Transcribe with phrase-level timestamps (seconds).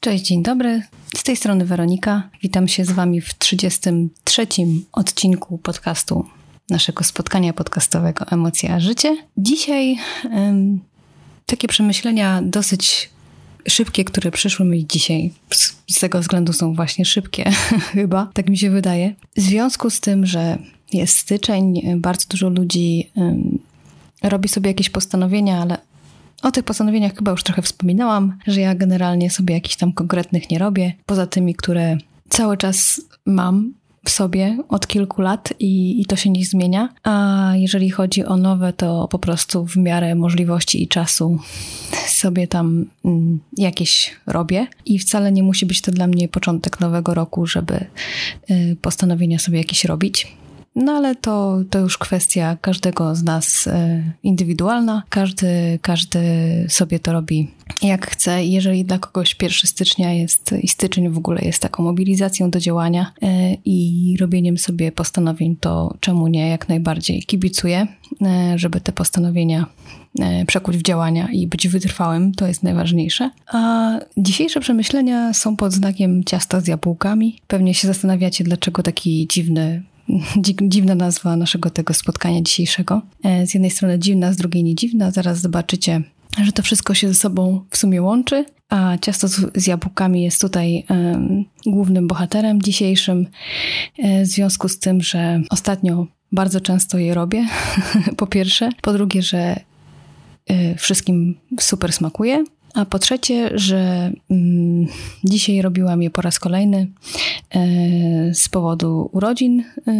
[0.00, 0.82] Cześć, dzień dobry.
[1.16, 2.30] Z tej strony Weronika.
[2.42, 4.46] Witam się z Wami w 33
[4.92, 6.24] odcinku podcastu
[6.70, 9.16] naszego spotkania podcastowego Emocje a Życie.
[9.36, 9.96] Dzisiaj
[11.46, 13.10] takie przemyślenia dosyć
[13.68, 15.32] szybkie, które przyszły mi dzisiaj.
[15.90, 17.50] Z tego względu są właśnie szybkie,
[17.92, 19.14] chyba, tak mi się wydaje.
[19.36, 20.58] W związku z tym, że
[20.92, 23.10] jest styczeń, bardzo dużo ludzi
[24.22, 25.78] robi sobie jakieś postanowienia, ale
[26.42, 30.58] o tych postanowieniach chyba już trochę wspominałam, że ja generalnie sobie jakichś tam konkretnych nie
[30.58, 31.96] robię, poza tymi, które
[32.28, 33.72] cały czas mam
[34.04, 36.88] w sobie od kilku lat i, i, to się nie zmienia.
[37.02, 41.38] A jeżeli chodzi o nowe, to po prostu w miarę możliwości i czasu
[42.08, 44.66] sobie tam mm, jakieś robię.
[44.86, 47.86] I wcale nie musi być to dla mnie początek nowego roku, żeby
[48.50, 50.36] y, postanowienia sobie jakieś robić.
[50.78, 55.02] No ale to, to już kwestia każdego z nas e, indywidualna.
[55.08, 56.20] Każdy, każdy
[56.68, 57.50] sobie to robi
[57.82, 58.44] jak chce.
[58.44, 63.12] Jeżeli dla kogoś 1 stycznia jest i styczeń w ogóle jest taką mobilizacją do działania
[63.22, 66.48] e, i robieniem sobie postanowień, to czemu nie?
[66.48, 67.86] Jak najbardziej kibicuję,
[68.22, 69.66] e, żeby te postanowienia
[70.46, 73.30] przekuć w działania i być wytrwałym, to jest najważniejsze.
[73.46, 77.38] A dzisiejsze przemyślenia są pod znakiem ciasta z jabłkami.
[77.46, 79.82] Pewnie się zastanawiacie, dlaczego taki dziwny
[80.62, 83.02] dziwna nazwa naszego tego spotkania dzisiejszego.
[83.24, 85.10] E, z jednej strony dziwna, z drugiej nie dziwna.
[85.10, 86.02] Zaraz zobaczycie,
[86.44, 88.44] że to wszystko się ze sobą w sumie łączy.
[88.68, 93.26] A ciasto z, jabłkami jest tutaj um, głównym bohaterem dzisiejszym,
[93.98, 97.46] e, w związku z tym, że ostatnio bardzo często je robię,
[98.16, 98.70] po pierwsze.
[98.82, 99.60] Po drugie, że
[100.50, 102.44] y, wszystkim super smakuje.
[102.74, 104.86] A po trzecie, że mm,
[105.24, 106.86] dzisiaj robiłam je po raz kolejny
[107.50, 109.60] e, z powodu urodzin.
[109.60, 109.92] E,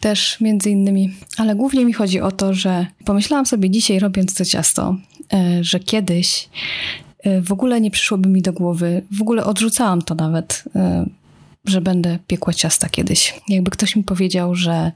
[0.00, 4.44] też między innymi, ale głównie mi chodzi o to, że pomyślałam sobie dzisiaj, robiąc to
[4.44, 4.96] ciasto,
[5.32, 6.48] e, że kiedyś
[7.42, 10.64] w ogóle nie przyszłoby mi do głowy, w ogóle odrzucałam to nawet,
[11.64, 13.40] że będę piekła ciasta kiedyś.
[13.48, 14.92] Jakby ktoś mi powiedział, że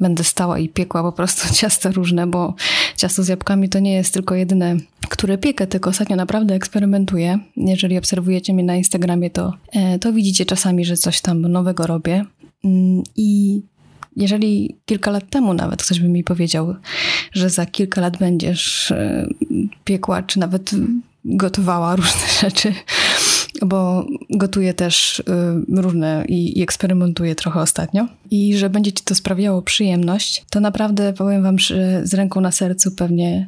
[0.00, 2.54] będę stała i piekła po prostu ciasta różne, bo
[2.96, 4.76] ciasto z jabłkami to nie jest tylko jedyne,
[5.08, 7.38] które piekę, tylko ostatnio naprawdę eksperymentuję.
[7.56, 12.24] Jeżeli obserwujecie mnie na Instagramie, to, e, to widzicie czasami, że coś tam nowego robię.
[12.64, 13.62] Mm, I
[14.16, 16.74] jeżeli kilka lat temu nawet ktoś by mi powiedział,
[17.32, 19.26] że za kilka lat będziesz e,
[19.84, 20.70] piekła, czy nawet
[21.24, 22.74] gotowała różne rzeczy,
[23.62, 25.22] bo gotuję też y,
[25.68, 28.06] różne i, i eksperymentuję trochę ostatnio.
[28.30, 32.52] I że będzie ci to sprawiało przyjemność, to naprawdę powiem wam, że z ręką na
[32.52, 33.46] sercu pewnie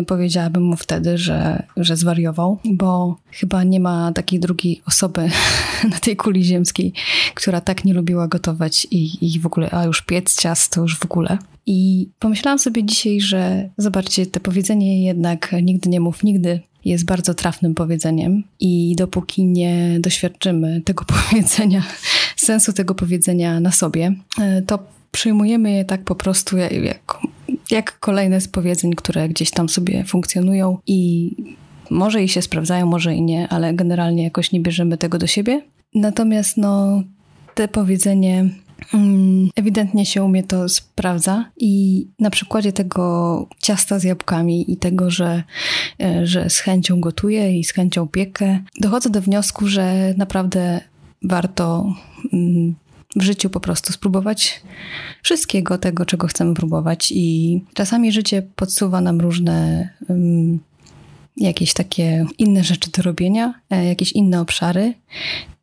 [0.00, 5.30] y, powiedziałabym mu wtedy, że, że zwariował, bo chyba nie ma takiej drugiej osoby
[5.92, 6.92] na tej kuli ziemskiej,
[7.34, 11.04] która tak nie lubiła gotować i, i w ogóle, a już piec ciasto już w
[11.04, 11.38] ogóle.
[11.66, 17.34] I pomyślałam sobie dzisiaj, że zobaczcie, to powiedzenie jednak nigdy nie mów nigdy jest bardzo
[17.34, 21.82] trafnym powiedzeniem i dopóki nie doświadczymy tego powiedzenia,
[22.36, 24.78] sensu tego powiedzenia na sobie, e, to
[25.10, 27.18] przyjmujemy je tak po prostu jak,
[27.70, 31.30] jak kolejne z powiedzeń, które gdzieś tam sobie funkcjonują i
[31.90, 35.62] może i się sprawdzają, może i nie, ale generalnie jakoś nie bierzemy tego do siebie.
[35.94, 37.02] Natomiast no,
[37.54, 38.48] te powiedzenie
[39.56, 45.10] ewidentnie się u mnie to sprawdza i na przykładzie tego ciasta z jabłkami i tego,
[45.10, 45.42] że,
[46.02, 50.80] e, że z chęcią gotuję i z chęcią piekę, dochodzę do wniosku, że naprawdę
[51.22, 51.94] warto
[52.32, 52.74] mm,
[53.16, 54.62] w życiu po prostu spróbować
[55.22, 60.58] wszystkiego tego, czego chcemy próbować i czasami życie podsuwa nam różne um,
[61.36, 64.94] jakieś takie inne rzeczy do robienia, e, jakieś inne obszary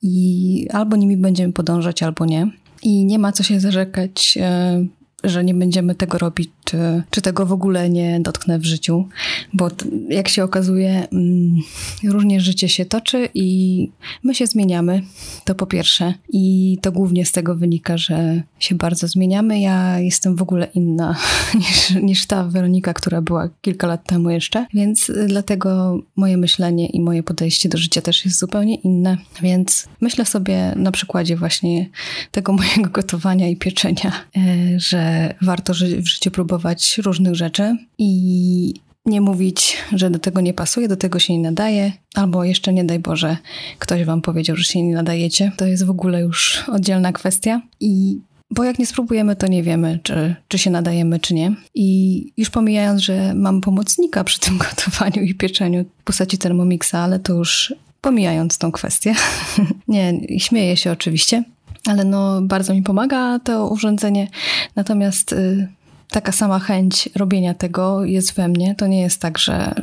[0.02, 2.48] i albo nimi będziemy podążać, albo nie
[2.84, 4.86] i nie ma co się zarzekać, e,
[5.24, 9.08] że nie będziemy tego robić, czy, czy tego w ogóle nie dotknę w życiu,
[9.54, 9.68] bo
[10.10, 11.62] jak się okazuje, mm,
[12.04, 13.90] różnie życie się toczy i
[14.24, 15.02] my się zmieniamy,
[15.46, 19.60] to po pierwsze, i to głównie z tego wynika, że się bardzo zmieniamy.
[19.60, 21.16] Ja jestem w ogóle inna
[21.56, 27.02] niż, niż ta Weronika, która była kilka lat temu jeszcze, więc dlatego moje myślenie i
[27.02, 31.90] moje podejście do życia też jest zupełnie inne, więc myślę sobie na przykładzie właśnie
[32.32, 36.53] tego mojego gotowania i pieczenia, e, że warto w życiu próbować
[36.98, 38.74] różnych rzeczy i
[39.06, 42.84] nie mówić, że do tego nie pasuje, do tego się nie nadaje, albo jeszcze nie
[42.84, 43.38] daj Boże,
[43.80, 45.52] ktoś wam powiedział, że się nie nadajecie.
[45.58, 47.62] To jest w ogóle już oddzielna kwestia.
[47.80, 48.20] I
[48.52, 51.56] bo jak nie spróbujemy, to nie wiemy, czy, czy się nadajemy, czy nie.
[51.76, 57.20] I już pomijając, że mam pomocnika przy tym gotowaniu i pieczeniu w postaci Thermomixa, ale
[57.20, 59.16] to już pomijając tą kwestię.
[59.88, 61.44] nie, śmieję się oczywiście
[61.88, 64.28] ale no bardzo mi pomaga to urządzenie.
[64.76, 65.68] Natomiast y,
[66.14, 68.76] taka sama chęć robienia tego jest we mnie.
[68.76, 69.76] To nie jest tak, że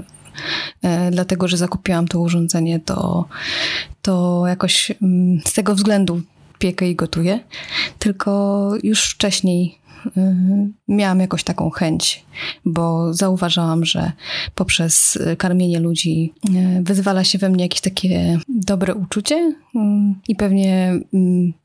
[0.82, 3.24] e, dlatego, że zakupiłam to urządzenie, to,
[4.02, 6.22] to jakoś mm, z tego względu
[6.58, 7.40] piekę i gotuję,
[7.98, 10.10] tylko już wcześniej y,
[10.88, 12.24] miałam jakoś taką chęć,
[12.64, 14.12] bo zauważałam, że
[14.54, 19.54] poprzez karmienie ludzi y, wyzwala się we mnie jakieś takie dobre uczucie
[20.28, 21.00] i pewnie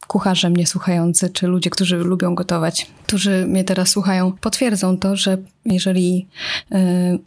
[0.07, 5.37] kucharze mnie słuchający, czy ludzie, którzy lubią gotować, którzy mnie teraz słuchają, potwierdzą to, że
[5.65, 6.27] jeżeli
[6.71, 6.75] y,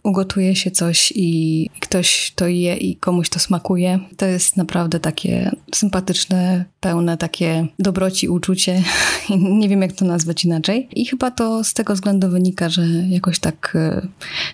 [0.03, 5.51] ugotuje się coś i ktoś to je i komuś to smakuje, to jest naprawdę takie
[5.75, 8.83] sympatyczne, pełne takie dobroci uczucie.
[9.61, 10.89] Nie wiem, jak to nazwać inaczej.
[10.93, 14.09] I chyba to z tego względu wynika, że jakoś tak y,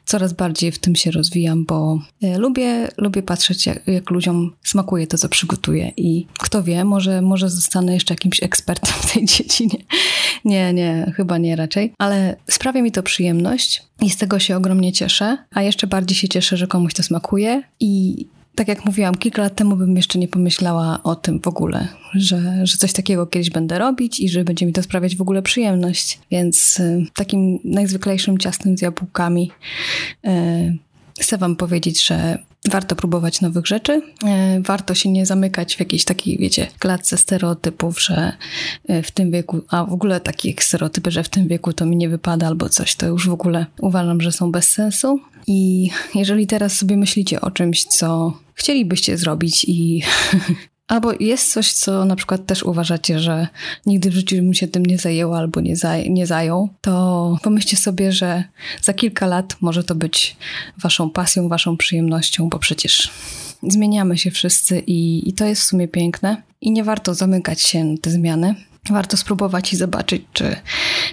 [0.05, 5.07] coraz bardziej w tym się rozwijam, bo y, lubię, lubię patrzeć, jak, jak ludziom smakuje
[5.07, 5.93] to, co przygotuję.
[5.97, 9.79] I kto wie, może, może zostanę jeszcze jakimś ekspertem w tej dziedzinie.
[10.45, 11.93] Nie, nie, chyba nie raczej.
[11.99, 15.39] Ale sprawia mi to przyjemność i z tego się ogromnie cieszę.
[15.55, 19.55] A jeszcze bardziej się cieszę, że komuś to smakuje i tak jak mówiłam, kilka lat
[19.55, 23.79] temu bym jeszcze nie pomyślała o tym w ogóle, że, że coś takiego kiedyś będę
[23.79, 26.19] robić i że będzie mi to sprawiać w ogóle przyjemność.
[26.31, 29.51] Więc y, takim najzwyklejszym ciastem z jabłkami
[30.27, 30.79] y,
[31.21, 32.39] chcę Wam powiedzieć, że
[32.71, 34.03] warto próbować nowych rzeczy.
[34.25, 38.33] E, warto się nie zamykać w jakiejś takiej, wiecie, klatce stereotypów, że
[38.89, 41.97] e, w tym wieku, a w ogóle takich stereotypy, że w tym wieku to mi
[41.97, 45.21] nie wypada albo coś, to już w ogóle uważam, że są bez sensu.
[45.47, 50.03] I jeżeli teraz sobie myślicie o czymś, co chcielibyście zrobić i
[50.89, 53.49] Albo jest coś, co na przykład też uważacie, że
[53.87, 57.77] nigdy w życiu bym się tym nie zajęła albo nie, zaj nie zajął, to pomyślcie
[57.77, 58.45] sobie, że
[58.83, 60.37] za kilka lat może to być
[60.79, 63.11] waszą pasją, waszą przyjemnością, bo przecież
[63.63, 66.43] zmieniamy się wszyscy i, i to jest w sumie piękne.
[66.61, 68.55] I nie warto zamykać się na te zmiany.
[68.91, 70.57] Warto spróbować i zobaczyć, czy,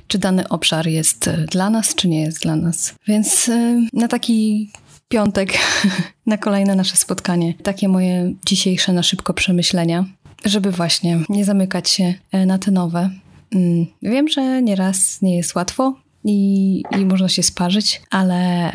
[0.07, 2.95] czy dany obszar jest dla nas, czy nie jest dla nas.
[3.07, 4.69] Więc y, na taki
[5.11, 5.53] piątek
[6.25, 7.53] na kolejne nasze spotkanie.
[7.63, 10.05] Takie moje dzisiejsze na szybko przemyślenia,
[10.45, 13.09] żeby właśnie nie zamykać się e, na te nowe.
[13.55, 18.71] Mm, wiem, że nieraz nie jest łatwo i, i można się sparzyć, ale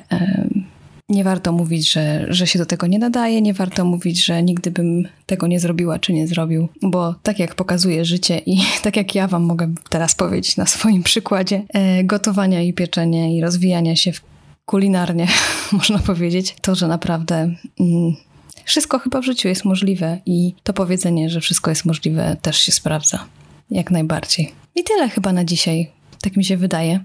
[1.09, 4.71] nie warto mówić, że, że się do tego nie nadaje, nie warto mówić, że nigdy
[4.71, 9.15] bym tego nie zrobiła czy nie zrobił, bo tak jak pokazuje życie i tak jak
[9.15, 14.13] ja Wam mogę teraz powiedzieć na swoim przykładzie e, gotowania i pieczenia i rozwijania się
[14.13, 14.21] w
[14.67, 15.29] kulinarnie,
[15.73, 17.35] można powiedzieć, to, że naprawdę
[17.81, 18.17] mm,
[18.65, 22.73] wszystko chyba w życiu jest możliwe i to powiedzenie, że wszystko jest możliwe, też się
[22.73, 23.27] sprawdza.
[23.71, 24.53] Jak najbardziej.
[24.75, 25.91] I tyle chyba na dzisiaj.
[26.21, 27.01] Tak mi się wydaje.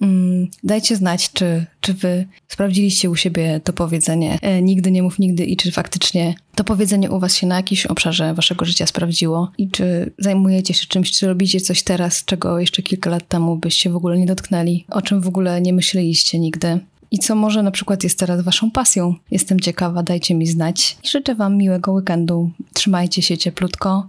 [0.00, 5.18] Mm, dajcie znać, czy, czy wy sprawdziliście u siebie to powiedzenie e, nigdy nie mów
[5.18, 9.50] nigdy i czy faktycznie to powiedzenie u was się na jakimś obszarze waszego życia sprawdziło
[9.58, 13.90] i czy zajmujecie się czymś, czy robicie coś teraz, czego jeszcze kilka lat temu byście
[13.90, 16.80] w ogóle nie dotknęli, o czym w ogóle nie myśleliście nigdy
[17.14, 19.14] i co może na przykład jest teraz Waszą pasją.
[19.30, 20.98] Jestem ciekawa, dajcie mi znać.
[21.04, 22.50] Życzę Wam miłego weekendu.
[22.72, 24.06] Trzymajcie się cieplutko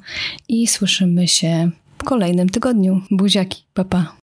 [0.49, 3.01] i słyszymy się w kolejnym tygodniu.
[3.11, 4.24] Buziaki, papa.